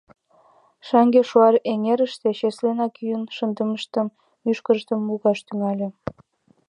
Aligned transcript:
Шаҥге 0.87 1.21
Шуар 1.29 1.55
эҥерыште 1.71 2.29
чеслынак 2.39 2.93
йӱын 3.03 3.23
шындышымат, 3.35 4.11
мӱшкырым 4.43 5.01
лугаш 5.09 5.39
тӱҥале. 5.47 5.87